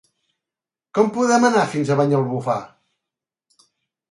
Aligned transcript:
Com 0.99 1.11
podem 1.17 1.45
anar 1.51 1.67
fins 1.75 1.93
a 1.93 1.99
Banyalbufar? 2.01 2.57